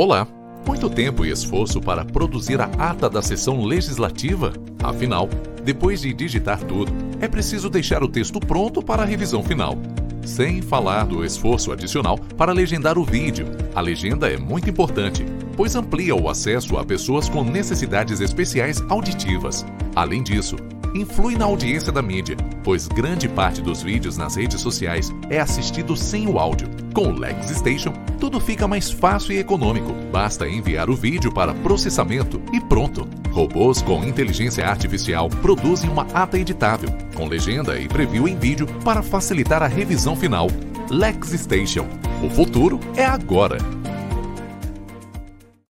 [0.00, 0.28] Olá!
[0.64, 4.52] Muito tempo e esforço para produzir a ata da sessão legislativa?
[4.80, 5.28] Afinal,
[5.64, 9.76] depois de digitar tudo, é preciso deixar o texto pronto para a revisão final.
[10.24, 13.48] Sem falar do esforço adicional para legendar o vídeo.
[13.74, 15.26] A legenda é muito importante,
[15.56, 19.66] pois amplia o acesso a pessoas com necessidades especiais auditivas.
[19.96, 20.54] Além disso,
[20.94, 25.96] influi na audiência da mídia, pois grande parte dos vídeos nas redes sociais é assistido
[25.96, 26.68] sem o áudio.
[26.94, 29.92] Com o Lex Station, tudo fica mais fácil e econômico.
[30.10, 33.08] Basta enviar o vídeo para processamento e pronto.
[33.30, 39.02] Robôs com inteligência artificial produzem uma ata editável, com legenda e preview em vídeo para
[39.02, 40.48] facilitar a revisão final.
[40.90, 41.86] Lex Station.
[42.22, 43.77] O futuro é agora.